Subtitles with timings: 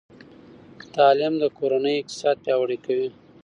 [0.95, 3.09] تعلیم د کورنۍ اقتصاد پیاوړی کوي.